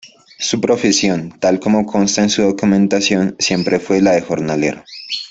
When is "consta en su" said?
1.85-2.41